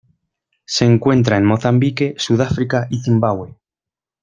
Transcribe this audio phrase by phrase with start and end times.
[0.65, 3.59] Se encuentra en Mozambique, Sudáfrica, y Zimbabue.